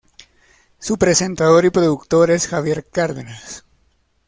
[0.79, 3.63] Su presentador y productor es Javier Cárdenas.